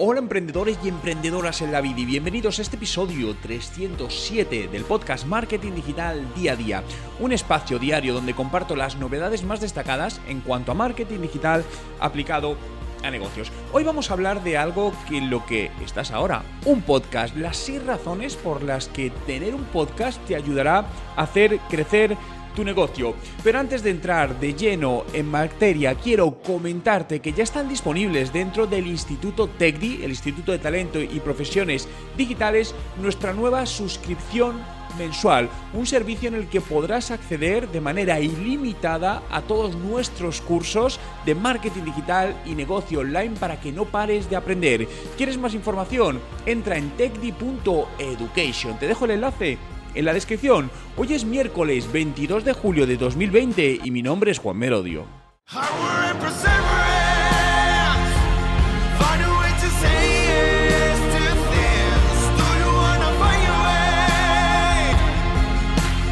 Hola 0.00 0.20
emprendedores 0.20 0.78
y 0.84 0.88
emprendedoras 0.88 1.60
en 1.60 1.72
la 1.72 1.80
vida 1.80 1.98
y 1.98 2.04
bienvenidos 2.04 2.60
a 2.60 2.62
este 2.62 2.76
episodio 2.76 3.34
307 3.34 4.68
del 4.68 4.84
podcast 4.84 5.26
Marketing 5.26 5.72
Digital 5.72 6.24
Día 6.36 6.52
a 6.52 6.56
Día, 6.56 6.84
un 7.18 7.32
espacio 7.32 7.80
diario 7.80 8.14
donde 8.14 8.32
comparto 8.32 8.76
las 8.76 8.94
novedades 8.94 9.42
más 9.42 9.60
destacadas 9.60 10.20
en 10.28 10.40
cuanto 10.40 10.70
a 10.70 10.76
marketing 10.76 11.18
digital 11.18 11.64
aplicado 11.98 12.56
a 13.02 13.10
negocios. 13.10 13.50
Hoy 13.72 13.82
vamos 13.82 14.10
a 14.10 14.14
hablar 14.14 14.44
de 14.44 14.56
algo 14.56 14.92
que 15.08 15.20
lo 15.20 15.44
que 15.44 15.72
estás 15.84 16.12
ahora, 16.12 16.44
un 16.64 16.82
podcast, 16.82 17.36
las 17.36 17.56
seis 17.56 17.84
razones 17.84 18.36
por 18.36 18.62
las 18.62 18.86
que 18.86 19.10
tener 19.26 19.52
un 19.52 19.64
podcast 19.64 20.24
te 20.26 20.36
ayudará 20.36 20.86
a 21.16 21.22
hacer 21.22 21.58
crecer 21.68 22.16
tu 22.54 22.64
negocio. 22.64 23.14
Pero 23.42 23.58
antes 23.58 23.82
de 23.82 23.90
entrar 23.90 24.38
de 24.38 24.54
lleno 24.54 25.04
en 25.12 25.26
materia, 25.26 25.94
quiero 25.94 26.40
comentarte 26.42 27.20
que 27.20 27.32
ya 27.32 27.42
están 27.42 27.68
disponibles 27.68 28.32
dentro 28.32 28.66
del 28.66 28.86
Instituto 28.86 29.48
TECDI, 29.48 30.04
el 30.04 30.10
Instituto 30.10 30.52
de 30.52 30.58
Talento 30.58 31.00
y 31.00 31.20
Profesiones 31.20 31.88
Digitales, 32.16 32.74
nuestra 33.00 33.32
nueva 33.32 33.66
suscripción 33.66 34.78
mensual, 34.96 35.48
un 35.74 35.86
servicio 35.86 36.28
en 36.28 36.34
el 36.34 36.48
que 36.48 36.60
podrás 36.60 37.10
acceder 37.10 37.68
de 37.68 37.80
manera 37.80 38.20
ilimitada 38.20 39.22
a 39.30 39.42
todos 39.42 39.74
nuestros 39.76 40.40
cursos 40.40 40.98
de 41.24 41.34
marketing 41.34 41.84
digital 41.84 42.36
y 42.44 42.54
negocio 42.54 43.00
online 43.00 43.36
para 43.38 43.60
que 43.60 43.72
no 43.72 43.84
pares 43.84 44.30
de 44.30 44.36
aprender. 44.36 44.88
¿Quieres 45.16 45.38
más 45.38 45.54
información? 45.54 46.20
Entra 46.46 46.76
en 46.76 46.90
techdi.education. 46.90 48.78
Te 48.78 48.86
dejo 48.86 49.04
el 49.04 49.12
enlace 49.12 49.58
en 49.94 50.04
la 50.04 50.12
descripción. 50.12 50.70
Hoy 50.96 51.14
es 51.14 51.24
miércoles 51.24 51.90
22 51.92 52.44
de 52.44 52.52
julio 52.52 52.86
de 52.86 52.96
2020 52.96 53.80
y 53.84 53.90
mi 53.90 54.02
nombre 54.02 54.30
es 54.30 54.38
Juan 54.38 54.56
Merodio. 54.56 55.06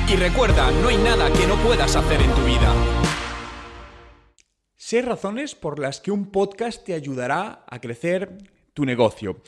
Y 0.09 0.17
recuerda, 0.17 0.71
no 0.71 0.89
hay 0.89 0.97
nada 0.99 1.33
que 1.33 1.47
no 1.47 1.57
puedas 1.57 1.97
hacer 1.97 2.23
en 2.23 2.31
tu 2.31 2.45
vida. 2.45 2.73
Sé 4.77 5.03
razones 5.03 5.57
por 5.57 5.81
las 5.81 6.01
que 6.01 6.13
un 6.13 6.31
podcast 6.31 6.85
te 6.85 6.95
ayudará 6.95 7.65
a 7.67 7.81
crecer 7.81 8.39
tu 8.73 8.85
negocio. 8.85 9.43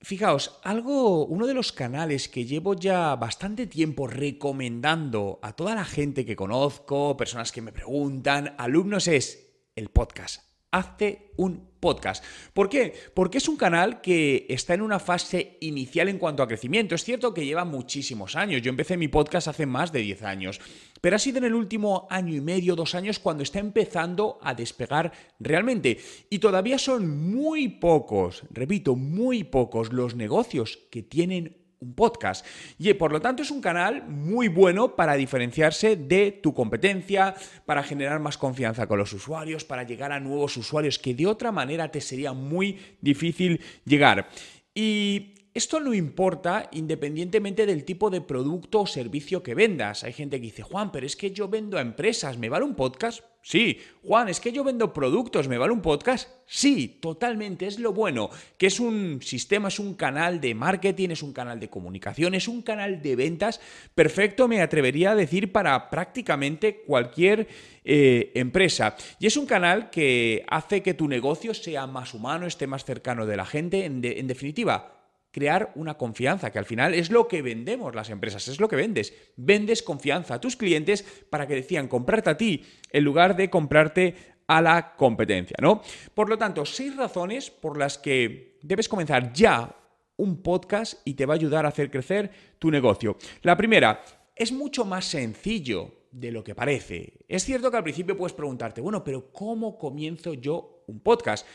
Fijaos, 0.00 0.60
algo, 0.62 1.26
uno 1.26 1.48
de 1.48 1.54
los 1.54 1.72
canales 1.72 2.28
que 2.28 2.44
llevo 2.44 2.74
ya 2.74 3.16
bastante 3.16 3.66
tiempo 3.66 4.06
recomendando 4.06 5.40
a 5.42 5.54
toda 5.54 5.74
la 5.74 5.84
gente 5.84 6.24
que 6.24 6.36
conozco, 6.36 7.16
personas 7.16 7.50
que 7.50 7.62
me 7.62 7.72
preguntan, 7.72 8.54
alumnos, 8.58 9.08
es 9.08 9.48
el 9.74 9.88
podcast. 9.88 10.44
Hazte 10.70 11.32
un 11.36 11.70
podcast. 11.80 12.24
¿Por 12.52 12.68
qué? 12.68 12.92
Porque 13.12 13.38
es 13.38 13.48
un 13.48 13.56
canal 13.56 14.00
que 14.00 14.46
está 14.48 14.74
en 14.74 14.82
una 14.82 15.00
fase 15.00 15.56
inicial 15.60 16.08
en 16.08 16.18
cuanto 16.18 16.44
a 16.44 16.48
crecimiento. 16.48 16.94
Es 16.94 17.02
cierto 17.02 17.34
que 17.34 17.44
lleva 17.44 17.64
muchísimos 17.64 18.36
años. 18.36 18.62
Yo 18.62 18.70
empecé 18.70 18.96
mi 18.96 19.08
podcast 19.08 19.48
hace 19.48 19.66
más 19.66 19.90
de 19.90 20.00
10 20.00 20.22
años. 20.22 20.60
Pero 21.00 21.16
ha 21.16 21.18
sido 21.18 21.38
en 21.38 21.44
el 21.44 21.54
último 21.54 22.06
año 22.10 22.34
y 22.34 22.40
medio, 22.40 22.76
dos 22.76 22.94
años, 22.94 23.18
cuando 23.18 23.42
está 23.42 23.58
empezando 23.58 24.38
a 24.42 24.54
despegar 24.54 25.12
realmente. 25.38 25.98
Y 26.30 26.38
todavía 26.38 26.78
son 26.78 27.30
muy 27.30 27.68
pocos, 27.68 28.44
repito, 28.50 28.96
muy 28.96 29.44
pocos 29.44 29.92
los 29.92 30.14
negocios 30.14 30.78
que 30.90 31.02
tienen 31.02 31.56
un 31.80 31.94
podcast. 31.94 32.44
Y 32.78 32.92
por 32.94 33.12
lo 33.12 33.20
tanto 33.20 33.42
es 33.42 33.50
un 33.50 33.60
canal 33.60 34.08
muy 34.08 34.48
bueno 34.48 34.96
para 34.96 35.14
diferenciarse 35.14 35.96
de 35.96 36.32
tu 36.32 36.52
competencia, 36.52 37.34
para 37.66 37.82
generar 37.82 38.20
más 38.20 38.36
confianza 38.36 38.86
con 38.86 38.98
los 38.98 39.12
usuarios, 39.12 39.64
para 39.64 39.84
llegar 39.84 40.12
a 40.12 40.20
nuevos 40.20 40.56
usuarios 40.56 40.98
que 40.98 41.14
de 41.14 41.26
otra 41.26 41.52
manera 41.52 41.90
te 41.90 42.00
sería 42.00 42.32
muy 42.32 42.78
difícil 43.00 43.60
llegar. 43.84 44.28
Y 44.74 45.34
esto 45.54 45.80
no 45.80 45.94
importa 45.94 46.68
independientemente 46.72 47.66
del 47.66 47.84
tipo 47.84 48.10
de 48.10 48.20
producto 48.20 48.82
o 48.82 48.86
servicio 48.86 49.42
que 49.42 49.54
vendas. 49.54 50.04
Hay 50.04 50.12
gente 50.12 50.36
que 50.36 50.46
dice, 50.46 50.62
Juan, 50.62 50.92
pero 50.92 51.06
es 51.06 51.16
que 51.16 51.30
yo 51.30 51.48
vendo 51.48 51.78
a 51.78 51.80
empresas, 51.80 52.38
¿me 52.38 52.48
vale 52.48 52.64
un 52.64 52.74
podcast? 52.74 53.24
Sí. 53.42 53.80
Juan, 54.02 54.28
es 54.28 54.40
que 54.40 54.52
yo 54.52 54.62
vendo 54.62 54.92
productos, 54.92 55.48
¿me 55.48 55.56
vale 55.56 55.72
un 55.72 55.80
podcast? 55.80 56.28
Sí, 56.46 56.98
totalmente, 57.00 57.66
es 57.66 57.78
lo 57.78 57.92
bueno, 57.92 58.28
que 58.58 58.66
es 58.66 58.78
un 58.78 59.20
sistema, 59.22 59.68
es 59.68 59.78
un 59.78 59.94
canal 59.94 60.40
de 60.40 60.54
marketing, 60.54 61.10
es 61.10 61.22
un 61.22 61.32
canal 61.32 61.58
de 61.58 61.70
comunicación, 61.70 62.34
es 62.34 62.46
un 62.46 62.62
canal 62.62 63.00
de 63.00 63.16
ventas 63.16 63.60
perfecto, 63.94 64.48
me 64.48 64.60
atrevería 64.60 65.12
a 65.12 65.14
decir, 65.14 65.50
para 65.50 65.88
prácticamente 65.88 66.82
cualquier 66.86 67.48
eh, 67.84 68.32
empresa. 68.34 68.96
Y 69.18 69.26
es 69.26 69.36
un 69.36 69.46
canal 69.46 69.88
que 69.88 70.44
hace 70.48 70.82
que 70.82 70.94
tu 70.94 71.08
negocio 71.08 71.54
sea 71.54 71.86
más 71.86 72.12
humano, 72.12 72.46
esté 72.46 72.66
más 72.66 72.84
cercano 72.84 73.24
de 73.24 73.36
la 73.36 73.46
gente, 73.46 73.86
en 73.86 74.26
definitiva 74.26 74.97
crear 75.30 75.72
una 75.74 75.94
confianza, 75.94 76.50
que 76.50 76.58
al 76.58 76.64
final 76.64 76.94
es 76.94 77.10
lo 77.10 77.28
que 77.28 77.42
vendemos 77.42 77.94
las 77.94 78.10
empresas, 78.10 78.48
es 78.48 78.60
lo 78.60 78.68
que 78.68 78.76
vendes. 78.76 79.14
Vendes 79.36 79.82
confianza 79.82 80.34
a 80.34 80.40
tus 80.40 80.56
clientes 80.56 81.02
para 81.30 81.46
que 81.46 81.54
decían 81.54 81.88
comprarte 81.88 82.30
a 82.30 82.36
ti 82.36 82.64
en 82.90 83.04
lugar 83.04 83.36
de 83.36 83.50
comprarte 83.50 84.14
a 84.46 84.62
la 84.62 84.96
competencia, 84.96 85.56
¿no? 85.60 85.82
Por 86.14 86.28
lo 86.28 86.38
tanto, 86.38 86.64
seis 86.64 86.96
razones 86.96 87.50
por 87.50 87.78
las 87.78 87.98
que 87.98 88.58
debes 88.62 88.88
comenzar 88.88 89.32
ya 89.32 89.74
un 90.16 90.42
podcast 90.42 91.00
y 91.04 91.14
te 91.14 91.26
va 91.26 91.34
a 91.34 91.36
ayudar 91.36 91.66
a 91.66 91.68
hacer 91.68 91.90
crecer 91.90 92.30
tu 92.58 92.70
negocio. 92.70 93.16
La 93.42 93.56
primera, 93.56 94.02
es 94.34 94.52
mucho 94.52 94.84
más 94.84 95.04
sencillo 95.04 96.06
de 96.10 96.32
lo 96.32 96.42
que 96.42 96.54
parece. 96.54 97.24
Es 97.28 97.44
cierto 97.44 97.70
que 97.70 97.76
al 97.76 97.82
principio 97.82 98.16
puedes 98.16 98.32
preguntarte, 98.32 98.80
bueno, 98.80 99.04
pero 99.04 99.32
¿cómo 99.32 99.76
comienzo 99.76 100.34
yo 100.34 100.84
un 100.86 101.00
podcast? 101.00 101.46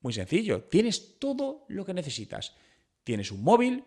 Muy 0.00 0.12
sencillo, 0.12 0.62
tienes 0.64 1.18
todo 1.18 1.64
lo 1.68 1.84
que 1.84 1.94
necesitas 1.94 2.54
tienes 3.04 3.30
un 3.30 3.42
móvil 3.42 3.84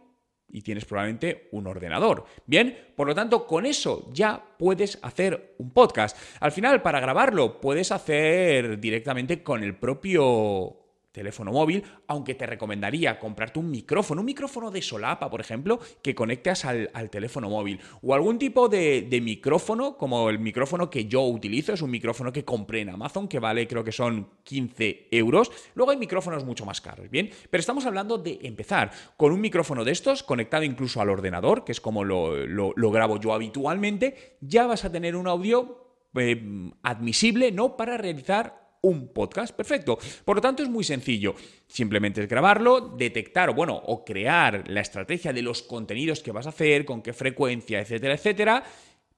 y 0.50 0.62
tienes 0.62 0.86
probablemente 0.86 1.50
un 1.52 1.68
ordenador. 1.68 2.26
Bien, 2.46 2.92
por 2.96 3.08
lo 3.08 3.16
tanto, 3.16 3.46
con 3.46 3.66
eso 3.66 4.10
ya 4.14 4.42
puedes 4.58 4.98
hacer 5.02 5.56
un 5.58 5.72
podcast. 5.72 6.18
Al 6.40 6.52
final, 6.52 6.82
para 6.82 7.00
grabarlo, 7.00 7.60
puedes 7.60 7.92
hacer 7.92 8.80
directamente 8.80 9.44
con 9.44 9.64
el 9.64 9.76
propio 9.76 10.87
teléfono 11.18 11.52
móvil, 11.52 11.84
aunque 12.06 12.36
te 12.36 12.46
recomendaría 12.46 13.18
comprarte 13.18 13.58
un 13.58 13.72
micrófono, 13.72 14.22
un 14.22 14.26
micrófono 14.26 14.70
de 14.70 14.84
solapa, 14.84 15.32
por 15.32 15.42
ejemplo, 15.42 15.80
que 16.04 16.14
conectas 16.14 16.64
al, 16.64 17.10
teléfono 17.10 17.50
móvil, 17.50 17.80
o 18.04 18.14
algún 18.14 18.38
tipo 18.38 18.70
de, 18.70 19.20
micrófono, 19.24 19.98
como 19.98 20.30
el 20.30 20.38
micrófono 20.38 20.92
que 20.92 21.06
yo 21.06 21.24
utilizo, 21.24 21.74
es 21.74 21.82
un 21.82 21.90
micrófono 21.90 22.32
que 22.32 22.46
compré 22.46 22.82
en 22.82 22.90
Amazon, 22.90 23.28
que 23.28 23.40
vale 23.40 23.68
creo 23.68 23.84
que 23.84 23.92
son 23.92 24.30
15 24.44 25.08
euros. 25.10 25.52
Luego 25.74 25.92
hay 25.92 25.98
micrófonos 25.98 26.46
mucho 26.46 26.66
más 26.66 26.82
caros, 26.82 27.10
¿bien? 27.10 27.32
Pero 27.50 27.60
estamos 27.60 27.88
hablando 27.88 28.20
de 28.20 28.38
empezar 28.44 28.92
con 29.18 29.32
un 29.32 29.42
micrófono 29.42 29.84
de 29.84 29.92
estos, 29.92 30.22
conectado 30.22 30.64
incluso 30.64 31.02
al 31.02 31.10
ordenador, 31.10 31.64
que 31.64 31.72
es 31.72 31.82
como 31.82 32.04
lo, 32.04 32.46
lo, 32.46 32.92
grabo 32.92 33.20
yo 33.20 33.34
habitualmente, 33.34 34.38
ya 34.40 34.68
vas 34.68 34.86
a 34.86 34.92
tener 34.92 35.16
un 35.16 35.28
audio 35.28 35.96
eh, 36.14 36.72
admisible, 36.84 37.52
¿no? 37.52 37.76
Para 37.76 37.98
realizar 37.98 38.67
un 38.82 39.14
podcast. 39.14 39.56
Perfecto. 39.56 39.98
Por 40.26 40.38
lo 40.38 40.42
tanto, 40.42 40.64
es 40.64 40.70
muy 40.70 40.84
sencillo. 40.84 41.36
Simplemente 41.68 42.22
es 42.22 42.30
grabarlo, 42.30 42.80
detectar, 42.98 43.50
o 43.50 43.54
bueno, 43.54 43.76
o 43.76 44.04
crear 44.04 44.64
la 44.68 44.82
estrategia 44.82 45.34
de 45.34 45.42
los 45.42 45.64
contenidos 45.64 46.22
que 46.22 46.32
vas 46.32 46.46
a 46.46 46.50
hacer, 46.50 46.86
con 46.86 47.02
qué 47.02 47.14
frecuencia, 47.14 47.80
etcétera, 47.80 48.14
etcétera, 48.14 48.64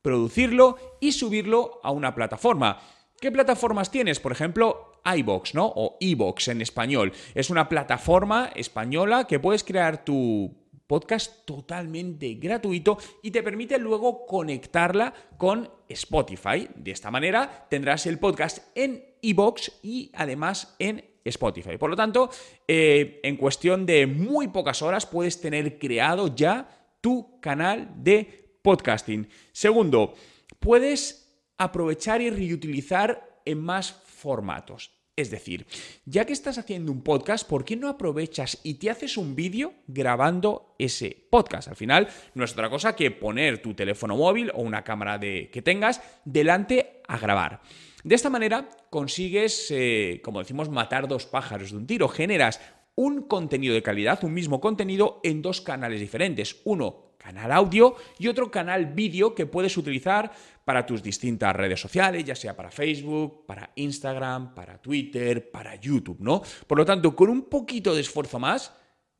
producirlo 0.02 0.78
y 1.00 1.12
subirlo 1.12 1.80
a 1.84 1.92
una 1.92 2.16
plataforma. 2.16 2.82
¿Qué 3.20 3.32
plataformas 3.32 3.92
tienes? 3.92 4.20
Por 4.20 4.32
ejemplo, 4.32 4.94
iBox, 5.04 5.56
¿no? 5.56 5.66
O 5.76 5.98
iBox 6.00 6.48
en 6.50 6.62
español. 6.62 7.12
Es 7.36 7.50
una 7.50 7.68
plataforma 7.68 8.50
española 8.56 9.26
que 9.28 9.40
puedes 9.40 9.64
crear 9.64 10.06
tu 10.06 10.56
podcast 10.90 11.46
totalmente 11.46 12.34
gratuito 12.34 12.98
y 13.22 13.30
te 13.30 13.44
permite 13.44 13.78
luego 13.78 14.26
conectarla 14.26 15.14
con 15.38 15.70
Spotify. 15.88 16.68
De 16.76 16.90
esta 16.90 17.12
manera 17.12 17.68
tendrás 17.70 18.08
el 18.08 18.18
podcast 18.18 18.76
en 18.76 19.06
iBox 19.22 19.72
y 19.84 20.10
además 20.16 20.76
en 20.80 21.06
Spotify. 21.24 21.78
Por 21.78 21.92
lo 21.92 21.96
tanto, 21.96 22.32
eh, 22.68 23.20
en 23.22 23.38
cuestión 23.38 23.86
de 23.86 24.08
muy 24.08 24.48
pocas 24.48 24.82
horas 24.82 25.06
puedes 25.06 25.40
tener 25.40 25.78
creado 25.78 26.34
ya 26.36 26.68
tu 27.02 27.40
canal 27.40 27.94
de 27.96 28.58
podcasting. 28.64 29.30
Segundo, 29.52 30.16
puedes 30.60 31.40
aprovechar 31.60 32.20
y 32.24 32.32
reutilizar 32.32 33.42
en 33.46 33.62
más 33.62 33.92
formatos. 33.92 34.99
Es 35.20 35.30
decir, 35.30 35.68
ya 36.06 36.24
que 36.24 36.32
estás 36.32 36.58
haciendo 36.58 36.94
un 36.94 37.04
podcast, 37.04 37.46
¿por 37.46 37.66
qué 37.66 37.76
no 37.76 37.90
aprovechas 37.90 38.58
y 38.64 38.76
te 38.76 38.90
haces 38.90 39.18
un 39.18 39.36
vídeo 39.36 39.74
grabando 39.86 40.78
ese 40.80 41.28
podcast? 41.30 41.68
Al 41.68 41.76
final, 41.76 42.08
no 42.36 42.46
es 42.46 42.54
otra 42.54 42.70
cosa 42.70 42.96
que 42.96 43.12
poner 43.12 43.62
tu 43.62 43.74
teléfono 43.74 44.16
móvil 44.16 44.50
o 44.56 44.62
una 44.62 44.86
cámara 44.86 45.18
de, 45.18 45.50
que 45.52 45.62
tengas 45.62 46.02
delante 46.24 47.02
a 47.06 47.18
grabar. 47.18 47.60
De 48.02 48.16
esta 48.16 48.30
manera 48.30 48.70
consigues, 48.90 49.68
eh, 49.72 50.22
como 50.24 50.40
decimos, 50.40 50.70
matar 50.70 51.06
dos 51.10 51.26
pájaros 51.26 51.72
de 51.72 51.78
un 51.80 51.86
tiro. 51.86 52.08
Generas 52.08 52.62
un 52.96 53.24
contenido 53.24 53.74
de 53.74 53.84
calidad, 53.84 54.24
un 54.24 54.34
mismo 54.34 54.62
contenido, 54.62 55.20
en 55.26 55.42
dos 55.42 55.60
canales 55.60 56.00
diferentes. 56.00 56.62
Uno 56.64 57.09
canal 57.20 57.52
audio 57.52 57.96
y 58.18 58.28
otro 58.28 58.50
canal 58.50 58.88
vídeo 58.88 59.36
que 59.36 59.46
puedes 59.46 59.78
utilizar 59.78 60.32
para 60.66 60.86
tus 60.86 61.04
distintas 61.04 61.56
redes 61.56 61.80
sociales, 61.80 62.24
ya 62.24 62.36
sea 62.36 62.56
para 62.56 62.72
Facebook, 62.72 63.46
para 63.46 63.72
Instagram, 63.76 64.56
para 64.56 64.82
Twitter, 64.82 65.52
para 65.52 65.76
YouTube, 65.76 66.18
¿no? 66.20 66.42
Por 66.66 66.78
lo 66.78 66.86
tanto, 66.86 67.16
con 67.16 67.30
un 67.30 67.44
poquito 67.44 67.94
de 67.94 68.02
esfuerzo 68.02 68.40
más, 68.40 68.74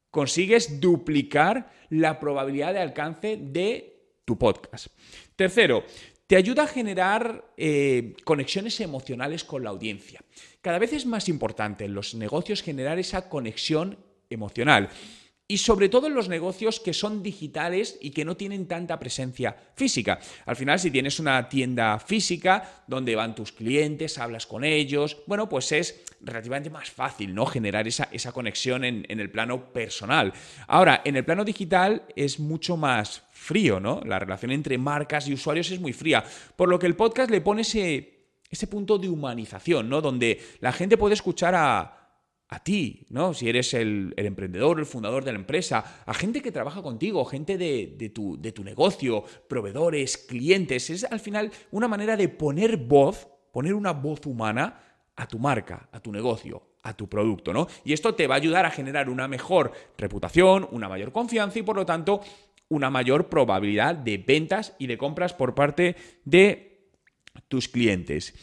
consigues 0.10 0.80
duplicar 0.80 1.72
la 1.90 2.20
probabilidad 2.20 2.74
de 2.74 2.80
alcance 2.80 3.38
de 3.38 4.22
tu 4.26 4.38
podcast. 4.38 4.88
Tercero, 5.36 5.84
te 6.28 6.36
ayuda 6.36 6.64
a 6.64 6.68
generar 6.68 7.54
eh, 7.58 8.16
conexiones 8.24 8.80
emocionales 8.80 9.44
con 9.44 9.64
la 9.64 9.72
audiencia. 9.72 10.22
Cada 10.62 10.78
vez 10.78 10.94
es 10.94 11.06
más 11.06 11.28
importante 11.28 11.86
en 11.86 11.96
los 11.96 12.14
negocios 12.14 12.62
generar 12.62 13.00
esa 13.00 13.30
conexión 13.30 13.98
emocional. 14.30 14.90
Y 15.52 15.58
sobre 15.58 15.90
todo 15.90 16.06
en 16.06 16.14
los 16.14 16.30
negocios 16.30 16.80
que 16.80 16.94
son 16.94 17.24
digitales 17.24 17.98
y 18.00 18.12
que 18.12 18.24
no 18.24 18.38
tienen 18.38 18.68
tanta 18.68 19.00
presencia 19.00 19.56
física. 19.74 20.20
Al 20.46 20.56
final, 20.56 20.78
si 20.78 20.92
tienes 20.92 21.20
una 21.20 21.50
tienda 21.50 21.98
física 21.98 22.84
donde 22.86 23.16
van 23.16 23.34
tus 23.34 23.52
clientes, 23.52 24.20
hablas 24.20 24.46
con 24.46 24.64
ellos, 24.64 25.18
bueno, 25.26 25.50
pues 25.50 25.72
es 25.72 26.04
relativamente 26.22 26.70
más 26.70 26.92
fácil, 26.92 27.34
¿no? 27.34 27.48
Generar 27.48 27.88
esa, 27.88 28.10
esa 28.12 28.32
conexión 28.32 28.84
en, 28.84 29.08
en 29.10 29.20
el 29.20 29.32
plano 29.32 29.74
personal. 29.74 30.32
Ahora, 30.68 31.02
en 31.04 31.16
el 31.16 31.26
plano 31.26 31.44
digital 31.44 32.04
es 32.16 32.40
mucho 32.40 32.78
más 32.78 33.24
frío, 33.32 33.80
¿no? 33.80 34.02
La 34.06 34.20
relación 34.20 34.52
entre 34.52 34.78
marcas 34.78 35.28
y 35.28 35.34
usuarios 35.34 35.72
es 35.72 35.80
muy 35.80 35.94
fría. 35.94 36.24
Por 36.56 36.70
lo 36.70 36.78
que 36.78 36.86
el 36.86 36.96
podcast 36.96 37.32
le 37.32 37.42
pone 37.42 37.64
ese, 37.64 38.36
ese 38.52 38.68
punto 38.68 39.00
de 39.00 39.10
humanización, 39.10 39.90
¿no? 39.90 40.00
Donde 40.00 40.40
la 40.60 40.72
gente 40.74 40.96
puede 40.96 41.16
escuchar 41.16 41.56
a 41.56 41.99
a 42.50 42.64
ti, 42.64 43.06
¿no? 43.10 43.34
Si 43.34 43.48
eres 43.48 43.74
el, 43.76 44.14
emprendedor, 44.18 44.80
el 44.80 44.88
fundador 44.88 45.24
de 45.24 45.32
la 45.32 45.40
empresa, 45.40 46.04
a 46.06 46.14
gente 46.16 46.42
que 46.42 46.52
trabaja 46.52 46.82
contigo, 46.82 47.24
gente 47.26 47.58
de, 47.58 48.12
tu, 48.14 48.42
de 48.42 48.52
tu 48.52 48.64
negocio, 48.64 49.24
proveedores, 49.48 50.18
clientes. 50.18 50.90
Es 50.90 51.04
al 51.04 51.20
final 51.20 51.52
una 51.72 51.88
manera 51.88 52.18
de 52.18 52.28
poner 52.28 52.78
voz, 52.78 53.28
poner 53.52 53.76
una 53.76 53.94
voz 53.94 54.26
humana 54.26 54.82
a 55.16 55.28
tu 55.28 55.38
marca, 55.38 55.90
a 55.92 56.00
tu 56.00 56.12
negocio, 56.12 56.64
a 56.82 56.96
tu 56.96 57.08
producto, 57.08 57.54
¿no? 57.54 57.68
Y 57.84 57.94
esto 57.94 58.16
te 58.16 58.26
va 58.26 58.36
a 58.36 58.38
ayudar 58.38 58.66
a 58.66 58.72
generar 58.72 59.10
una 59.10 59.28
mejor 59.28 59.72
reputación, 59.98 60.68
una 60.72 60.90
mayor 60.90 61.12
confianza 61.12 61.60
y 61.60 61.64
por 61.64 61.76
lo 61.76 61.86
tanto 61.86 62.22
una 62.70 62.90
mayor 62.90 63.30
probabilidad 63.30 63.96
de 63.96 64.18
ventas 64.18 64.76
y 64.80 64.88
de 64.88 64.98
compras 64.98 65.34
por 65.34 65.54
parte 65.54 65.96
de 66.26 66.90
tus 67.48 67.68
clientes. 67.68 68.34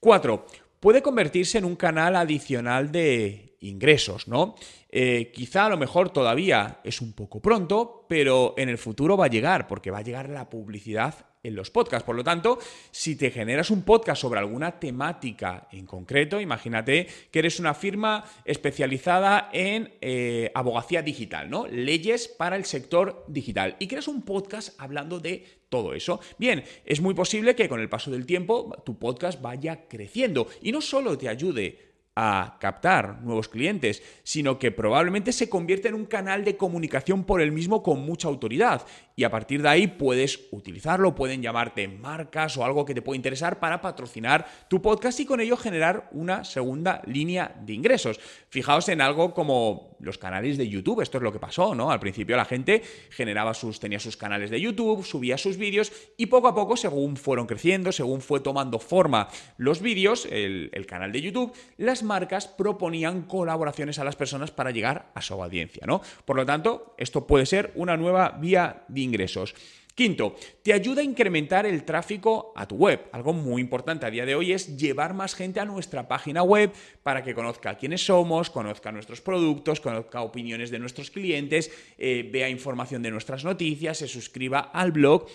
Cuatro, 0.00 0.46
puede 0.82 1.00
convertirse 1.00 1.58
en 1.58 1.64
un 1.64 1.76
canal 1.76 2.16
adicional 2.16 2.90
de 2.90 3.56
ingresos, 3.60 4.26
¿no? 4.26 4.56
Eh, 4.88 5.30
quizá 5.32 5.66
a 5.66 5.68
lo 5.68 5.76
mejor 5.76 6.10
todavía 6.10 6.80
es 6.82 7.00
un 7.00 7.12
poco 7.12 7.40
pronto, 7.40 8.04
pero 8.08 8.54
en 8.58 8.68
el 8.68 8.78
futuro 8.78 9.16
va 9.16 9.26
a 9.26 9.30
llegar, 9.30 9.68
porque 9.68 9.92
va 9.92 9.98
a 9.98 10.02
llegar 10.02 10.28
la 10.28 10.50
publicidad 10.50 11.14
en 11.44 11.54
los 11.54 11.70
podcasts. 11.70 12.04
Por 12.04 12.16
lo 12.16 12.24
tanto, 12.24 12.58
si 12.90 13.14
te 13.14 13.30
generas 13.30 13.70
un 13.70 13.82
podcast 13.82 14.20
sobre 14.20 14.40
alguna 14.40 14.80
temática 14.80 15.68
en 15.70 15.86
concreto, 15.86 16.40
imagínate 16.40 17.06
que 17.30 17.38
eres 17.38 17.60
una 17.60 17.74
firma 17.74 18.24
especializada 18.44 19.50
en 19.52 19.94
eh, 20.00 20.50
abogacía 20.52 21.00
digital, 21.00 21.48
¿no? 21.48 21.68
Leyes 21.68 22.26
para 22.26 22.56
el 22.56 22.64
sector 22.64 23.24
digital. 23.28 23.76
Y 23.78 23.86
creas 23.86 24.08
un 24.08 24.22
podcast 24.22 24.74
hablando 24.80 25.20
de 25.20 25.61
todo 25.72 25.94
eso. 25.94 26.20
Bien, 26.38 26.62
es 26.84 27.00
muy 27.00 27.14
posible 27.14 27.56
que 27.56 27.68
con 27.68 27.80
el 27.80 27.88
paso 27.88 28.10
del 28.10 28.26
tiempo 28.26 28.76
tu 28.84 28.98
podcast 28.98 29.40
vaya 29.40 29.88
creciendo 29.88 30.46
y 30.60 30.70
no 30.70 30.82
solo 30.82 31.16
te 31.16 31.30
ayude 31.30 31.91
a 32.14 32.58
captar 32.60 33.22
nuevos 33.22 33.48
clientes, 33.48 34.02
sino 34.22 34.58
que 34.58 34.70
probablemente 34.70 35.32
se 35.32 35.48
convierte 35.48 35.88
en 35.88 35.94
un 35.94 36.04
canal 36.04 36.44
de 36.44 36.56
comunicación 36.56 37.24
por 37.24 37.40
el 37.40 37.52
mismo 37.52 37.82
con 37.82 38.00
mucha 38.00 38.28
autoridad. 38.28 38.86
Y 39.16 39.24
a 39.24 39.30
partir 39.30 39.62
de 39.62 39.68
ahí 39.68 39.86
puedes 39.86 40.48
utilizarlo, 40.50 41.14
pueden 41.14 41.42
llamarte 41.42 41.88
marcas 41.88 42.56
o 42.56 42.64
algo 42.64 42.84
que 42.84 42.94
te 42.94 43.02
pueda 43.02 43.16
interesar 43.16 43.60
para 43.60 43.80
patrocinar 43.80 44.46
tu 44.68 44.82
podcast 44.82 45.20
y 45.20 45.26
con 45.26 45.40
ello 45.40 45.56
generar 45.56 46.08
una 46.12 46.44
segunda 46.44 47.02
línea 47.06 47.54
de 47.64 47.74
ingresos. 47.74 48.20
Fijaos 48.48 48.88
en 48.88 49.00
algo 49.00 49.32
como 49.32 49.96
los 50.00 50.18
canales 50.18 50.58
de 50.58 50.68
YouTube, 50.68 51.00
esto 51.00 51.18
es 51.18 51.22
lo 51.22 51.32
que 51.32 51.38
pasó, 51.38 51.74
¿no? 51.74 51.90
Al 51.90 52.00
principio 52.00 52.36
la 52.36 52.44
gente 52.44 52.82
generaba 53.10 53.54
sus, 53.54 53.80
tenía 53.80 54.00
sus 54.00 54.16
canales 54.16 54.50
de 54.50 54.60
YouTube, 54.60 55.04
subía 55.04 55.38
sus 55.38 55.56
vídeos 55.56 55.92
y 56.16 56.26
poco 56.26 56.48
a 56.48 56.54
poco, 56.54 56.76
según 56.76 57.16
fueron 57.16 57.46
creciendo, 57.46 57.92
según 57.92 58.20
fue 58.20 58.40
tomando 58.40 58.78
forma 58.78 59.28
los 59.56 59.80
vídeos, 59.80 60.26
el, 60.30 60.70
el 60.72 60.86
canal 60.86 61.12
de 61.12 61.20
YouTube, 61.20 61.52
las 61.76 62.01
marcas 62.02 62.46
proponían 62.46 63.22
colaboraciones 63.22 63.98
a 63.98 64.04
las 64.04 64.16
personas 64.16 64.50
para 64.50 64.70
llegar 64.70 65.10
a 65.14 65.22
su 65.22 65.34
audiencia, 65.34 65.84
¿no? 65.86 66.00
Por 66.24 66.36
lo 66.36 66.46
tanto, 66.46 66.94
esto 66.98 67.26
puede 67.26 67.46
ser 67.46 67.72
una 67.74 67.96
nueva 67.96 68.36
vía 68.40 68.84
de 68.88 69.00
ingresos. 69.00 69.54
Quinto, 69.94 70.36
te 70.62 70.72
ayuda 70.72 71.02
a 71.02 71.04
incrementar 71.04 71.66
el 71.66 71.84
tráfico 71.84 72.54
a 72.56 72.66
tu 72.66 72.76
web. 72.76 73.10
Algo 73.12 73.34
muy 73.34 73.60
importante 73.60 74.06
a 74.06 74.10
día 74.10 74.24
de 74.24 74.34
hoy 74.34 74.52
es 74.52 74.78
llevar 74.78 75.12
más 75.12 75.34
gente 75.34 75.60
a 75.60 75.66
nuestra 75.66 76.08
página 76.08 76.42
web 76.42 76.72
para 77.02 77.22
que 77.22 77.34
conozca 77.34 77.76
quiénes 77.76 78.06
somos, 78.06 78.48
conozca 78.48 78.90
nuestros 78.90 79.20
productos, 79.20 79.80
conozca 79.80 80.22
opiniones 80.22 80.70
de 80.70 80.78
nuestros 80.78 81.10
clientes, 81.10 81.70
eh, 81.98 82.26
vea 82.32 82.48
información 82.48 83.02
de 83.02 83.10
nuestras 83.10 83.44
noticias, 83.44 83.98
se 83.98 84.08
suscriba 84.08 84.60
al 84.60 84.92
blog. 84.92 85.26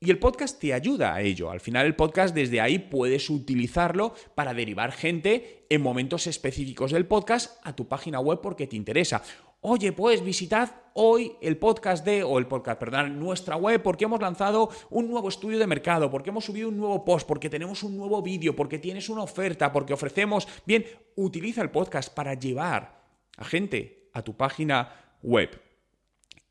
Y 0.00 0.10
el 0.10 0.20
podcast 0.20 0.60
te 0.60 0.72
ayuda 0.72 1.12
a 1.12 1.22
ello. 1.22 1.50
Al 1.50 1.58
final 1.58 1.84
el 1.84 1.96
podcast 1.96 2.32
desde 2.32 2.60
ahí 2.60 2.78
puedes 2.78 3.28
utilizarlo 3.30 4.14
para 4.36 4.54
derivar 4.54 4.92
gente 4.92 5.66
en 5.68 5.82
momentos 5.82 6.28
específicos 6.28 6.92
del 6.92 7.04
podcast 7.04 7.58
a 7.64 7.74
tu 7.74 7.88
página 7.88 8.20
web 8.20 8.40
porque 8.40 8.68
te 8.68 8.76
interesa. 8.76 9.24
Oye, 9.60 9.90
pues 9.90 10.22
visitad 10.22 10.70
hoy 10.94 11.32
el 11.40 11.56
podcast 11.56 12.04
de, 12.04 12.22
o 12.22 12.38
el 12.38 12.46
podcast, 12.46 12.78
perdón, 12.78 13.18
nuestra 13.18 13.56
web 13.56 13.82
porque 13.82 14.04
hemos 14.04 14.20
lanzado 14.20 14.70
un 14.90 15.10
nuevo 15.10 15.28
estudio 15.28 15.58
de 15.58 15.66
mercado, 15.66 16.08
porque 16.12 16.30
hemos 16.30 16.44
subido 16.44 16.68
un 16.68 16.76
nuevo 16.76 17.04
post, 17.04 17.26
porque 17.26 17.50
tenemos 17.50 17.82
un 17.82 17.96
nuevo 17.96 18.22
vídeo, 18.22 18.54
porque 18.54 18.78
tienes 18.78 19.08
una 19.08 19.22
oferta, 19.22 19.72
porque 19.72 19.94
ofrecemos... 19.94 20.46
Bien, 20.64 20.84
utiliza 21.16 21.60
el 21.60 21.72
podcast 21.72 22.14
para 22.14 22.34
llevar 22.34 23.02
a 23.36 23.44
gente 23.44 24.10
a 24.12 24.22
tu 24.22 24.36
página 24.36 25.16
web. 25.24 25.67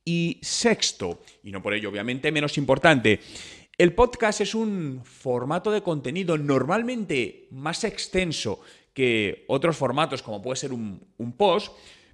Y 0.08 0.40
sexto, 0.42 1.20
y 1.44 1.52
no 1.52 1.62
por 1.62 1.74
ello 1.74 1.90
obviamente 1.90 2.32
menos 2.32 2.58
importante, 2.58 3.20
el 3.78 3.94
podcast 3.94 4.40
es 4.40 4.56
un 4.56 5.02
formato 5.04 5.70
de 5.70 5.82
contenido 5.82 6.38
normalmente 6.38 7.50
más 7.52 7.84
extenso 7.84 8.62
que 8.94 9.44
otros 9.50 9.76
formatos 9.76 10.24
como 10.24 10.42
puede 10.42 10.56
ser 10.56 10.72
un, 10.72 11.34
post, 11.36 11.74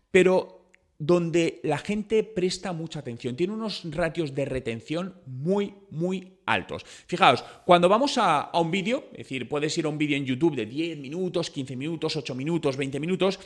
pero 0.09 0.71
donde 0.97 1.59
la 1.61 1.77
gente 1.77 2.23
presta 2.23 2.73
mucha 2.73 2.97
atención, 2.97 3.35
tiene 3.35 3.53
unos 3.53 3.83
ratios 3.91 4.33
de 4.33 4.45
retención 4.45 5.13
muy, 5.27 5.75
muy 5.91 6.39
altos. 6.47 6.83
Fijaos, 7.05 7.43
cuando 7.63 7.87
vamos 7.89 8.17
a, 8.17 8.41
a 8.41 8.59
un 8.59 8.71
vídeo, 8.71 9.03
es 9.11 9.19
decir, 9.19 9.47
puedes 9.47 9.77
ir 9.77 9.85
a 9.85 9.89
un 9.89 9.99
vídeo 9.99 10.17
en 10.17 10.25
YouTube 10.25 10.55
de 10.55 10.65
10 10.65 10.97
minutos, 10.97 11.51
15 11.51 11.75
minutos, 11.75 12.15
8 12.15 12.33
minutos, 12.33 12.75
20 12.75 12.99
minutos, 12.99 13.39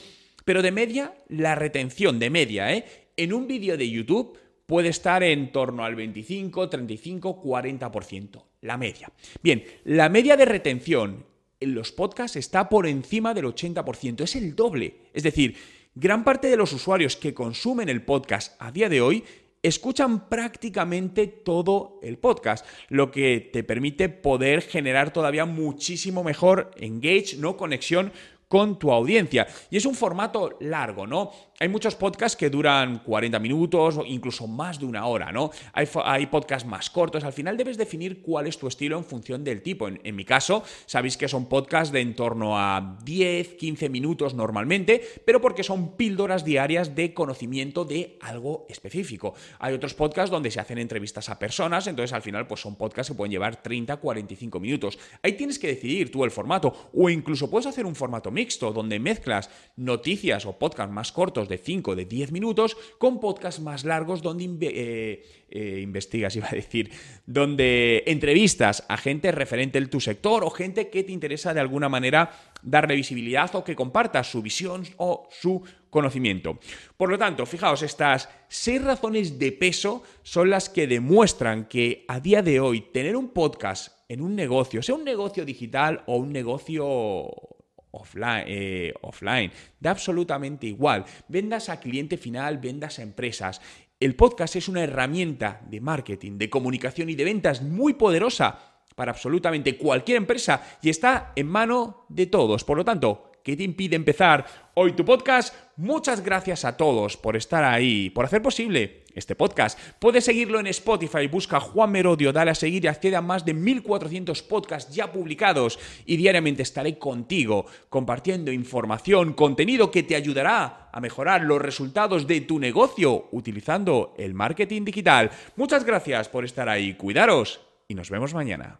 pero 0.46 0.62
de 0.62 0.72
media, 0.72 1.14
la 1.28 1.54
retención 1.56 2.18
de 2.18 2.30
media, 2.30 2.74
¿eh? 2.74 3.07
En 3.18 3.34
un 3.34 3.48
vídeo 3.48 3.78
de 3.78 3.90
YouTube 3.90 4.38
puede 4.66 4.90
estar 4.90 5.24
en 5.24 5.52
torno 5.52 5.84
al 5.84 5.96
25, 5.96 6.70
35, 6.70 7.42
40%, 7.42 8.44
la 8.62 8.78
media. 8.78 9.12
Bien, 9.42 9.64
la 9.86 10.10
media 10.10 10.38
de 10.38 10.46
retención 10.46 11.26
en 11.60 11.74
los 11.74 11.92
podcasts 11.92 12.38
está 12.38 12.70
por 12.70 12.86
encima 12.86 13.34
del 13.34 13.46
80%, 13.46 14.22
es 14.22 14.36
el 14.36 14.56
doble. 14.56 15.10
Es 15.14 15.24
decir, 15.24 15.56
gran 15.96 16.24
parte 16.24 16.50
de 16.50 16.58
los 16.58 16.74
usuarios 16.74 17.16
que 17.16 17.34
consumen 17.34 17.90
el 17.90 18.04
podcast 18.04 18.56
a 18.62 18.72
día 18.72 18.90
de 18.90 19.02
hoy 19.02 19.24
escuchan 19.64 20.30
prácticamente 20.30 21.28
todo 21.28 22.00
el 22.04 22.18
podcast, 22.18 22.66
lo 22.90 23.12
que 23.12 23.50
te 23.52 23.64
permite 23.64 24.10
poder 24.10 24.62
generar 24.62 25.12
todavía 25.12 25.46
muchísimo 25.46 26.24
mejor 26.24 26.72
engage, 26.78 27.38
no 27.38 27.58
conexión 27.58 28.12
con 28.48 28.80
tu 28.80 28.92
audiencia. 28.92 29.48
Y 29.70 29.78
es 29.78 29.86
un 29.86 29.96
formato 29.96 30.58
largo, 30.62 31.06
¿no? 31.06 31.32
Hay 31.60 31.70
muchos 31.70 31.96
podcasts 31.96 32.38
que 32.38 32.52
duran 32.52 33.00
40 33.00 33.40
minutos 33.40 33.98
o 33.98 34.06
incluso 34.06 34.48
más 34.48 34.80
de 34.80 34.86
una 34.86 35.08
hora, 35.08 35.32
¿no? 35.32 35.50
Hay, 35.74 36.28
podcasts 36.28 36.68
más 36.68 36.90
cortos. 36.90 37.24
Al 37.24 37.34
final 37.34 37.58
debes 37.58 37.78
definir 37.78 38.22
cuál 38.22 38.46
es 38.46 38.60
tu 38.60 38.68
estilo 38.68 38.98
en 38.98 39.04
función 39.04 39.44
del 39.44 39.64
tipo. 39.64 39.88
En, 39.88 40.16
mi 40.16 40.24
caso, 40.24 40.64
sabéis 40.86 41.18
que 41.18 41.28
son 41.28 41.50
podcasts 41.50 41.92
de 41.92 42.02
en 42.02 42.16
torno 42.16 42.60
a 42.60 43.00
10, 43.04 43.56
15 43.56 43.90
minutos 43.90 44.36
normalmente, 44.36 45.02
pero 45.26 45.42
porque 45.42 45.64
son 45.64 45.98
píldoras 45.98 46.46
diarias 46.46 46.96
de 46.96 47.14
conocimiento 47.14 47.86
de 47.86 48.20
algo 48.22 48.68
específico. 48.70 49.34
Hay 49.60 49.74
otros 49.74 49.96
podcasts 49.96 50.30
donde 50.30 50.52
se 50.52 50.60
hacen 50.60 50.78
entrevistas 50.78 51.28
a 51.30 51.40
personas, 51.40 51.88
entonces 51.88 52.14
al 52.14 52.22
final 52.22 52.46
pues 52.46 52.62
son 52.62 52.76
podcasts 52.76 53.12
que 53.12 53.18
pueden 53.18 53.32
llevar 53.32 53.64
30, 53.64 53.98
45 53.98 54.60
minutos. 54.60 55.00
Ahí 55.24 55.34
tienes 55.34 55.58
que 55.58 55.68
decidir 55.68 56.12
tú 56.12 56.24
el 56.24 56.30
formato 56.30 56.92
o 56.94 57.10
incluso 57.10 57.50
puedes 57.50 57.66
hacer 57.66 57.86
un 57.86 57.96
formato 57.96 58.32
mixto, 58.38 58.72
donde 58.72 59.00
mezclas 59.00 59.50
noticias 59.76 60.46
o 60.46 60.58
podcasts 60.62 60.94
más 60.94 61.12
cortos 61.12 61.50
de 61.50 61.58
5, 61.58 61.96
de 61.96 62.06
10 62.06 62.32
minutos 62.32 62.78
con 62.98 63.20
podcasts 63.20 63.62
más 63.62 63.84
largos 63.84 64.22
donde 64.22 64.46
eh, 64.62 65.26
eh, 65.50 65.80
investigas, 65.82 66.36
iba 66.40 66.48
a 66.48 66.56
decir, 66.56 66.92
donde 67.26 68.04
entrevistas 68.06 68.86
a 68.88 68.98
gente 68.98 69.32
referente 69.32 69.80
en 69.80 69.90
tu 69.90 70.00
sector 70.00 70.44
o 70.44 70.50
gente 70.50 70.90
que 70.90 71.04
te 71.04 71.12
interesa 71.12 71.54
de 71.54 71.60
alguna 71.60 71.90
manera 71.90 72.30
darle 72.62 72.96
visibilidad 72.96 73.54
o 73.56 73.64
que 73.64 73.76
comparta 73.76 74.24
su 74.24 74.42
visión 74.42 74.84
o 74.98 75.28
su 75.32 75.64
conocimiento. 75.90 76.60
Por 76.96 77.10
lo 77.10 77.18
tanto, 77.18 77.46
fijaos, 77.46 77.82
estas 77.82 78.30
seis 78.48 78.84
razones 78.84 79.40
de 79.40 79.52
peso 79.52 80.04
son 80.22 80.50
las 80.50 80.70
que 80.70 80.86
demuestran 80.86 81.66
que 81.66 82.06
a 82.08 82.20
día 82.20 82.42
de 82.42 82.60
hoy 82.60 82.82
tener 82.94 83.16
un 83.16 83.30
podcast 83.30 83.98
en 84.10 84.22
un 84.22 84.36
negocio, 84.36 84.82
sea 84.82 84.96
un 84.96 85.04
negocio 85.04 85.46
digital 85.46 86.04
o 86.08 86.18
un 86.18 86.32
negocio 86.32 87.57
offline, 87.92 88.44
eh, 88.48 88.94
offline, 89.02 89.52
da 89.80 89.92
absolutamente 89.92 90.68
igual. 90.68 91.06
Vendas 91.28 91.70
a 91.70 91.80
cliente 91.80 92.18
final, 92.18 92.58
vendas 92.58 93.00
a 93.00 93.04
empresas. 93.04 93.62
El 94.00 94.16
podcast 94.16 94.56
es 94.56 94.68
una 94.68 94.84
herramienta 94.84 95.62
de 95.68 95.82
marketing, 95.82 96.38
de 96.38 96.50
comunicación 96.50 97.10
y 97.10 97.16
de 97.16 97.24
ventas 97.24 97.62
muy 97.62 97.94
poderosa 97.94 98.78
para 98.96 99.12
absolutamente 99.12 99.78
cualquier 99.78 100.18
empresa 100.18 100.80
y 100.82 100.90
está 100.90 101.34
en 101.36 101.48
mano 101.48 102.06
de 102.10 102.26
todos. 102.26 102.64
Por 102.64 102.78
lo 102.78 102.86
tanto, 102.86 103.32
¿qué 103.44 103.56
te 103.56 103.64
impide 103.64 103.96
empezar 103.96 104.46
hoy 104.74 104.94
tu 104.94 105.06
podcast? 105.06 105.67
Muchas 105.78 106.24
gracias 106.24 106.66
a 106.66 106.76
todos 106.76 107.18
por 107.18 107.36
estar 107.36 107.64
ahí, 107.64 108.10
por 108.10 108.26
hacer 108.26 108.42
posible 108.42 109.04
este 109.14 109.36
podcast. 109.36 109.78
Puedes 110.00 110.26
seguirlo 110.26 110.60
en 110.60 110.66
Spotify, 110.66 111.28
busca 111.28 111.60
Juan 111.60 111.92
Merodio, 111.92 112.34
dale 112.34 112.50
a 112.50 112.56
seguir 112.56 112.84
y 112.84 112.88
accede 112.88 113.16
a 113.16 113.22
más 113.22 113.46
de 113.46 113.54
1400 113.54 114.42
podcasts 114.42 114.92
ya 114.92 115.12
publicados 115.12 115.78
y 116.08 116.18
diariamente 116.18 116.64
estaré 116.64 116.98
contigo 116.98 117.68
compartiendo 117.90 118.52
información, 118.52 119.34
contenido 119.34 119.92
que 119.92 120.02
te 120.02 120.16
ayudará 120.16 120.90
a 120.92 121.00
mejorar 121.00 121.42
los 121.44 121.62
resultados 121.62 122.26
de 122.26 122.42
tu 122.42 122.58
negocio 122.58 123.28
utilizando 123.32 124.16
el 124.18 124.34
marketing 124.34 124.84
digital. 124.84 125.30
Muchas 125.58 125.84
gracias 125.84 126.28
por 126.28 126.44
estar 126.44 126.70
ahí, 126.70 126.96
cuidaros 126.96 127.62
y 127.88 127.94
nos 127.94 128.10
vemos 128.10 128.34
mañana. 128.34 128.80